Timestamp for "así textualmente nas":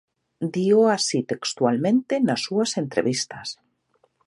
0.97-2.41